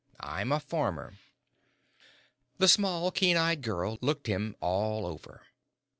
[0.19, 1.19] I'm a farmer."
[2.57, 5.43] The small, keen eyed girl looked him all over.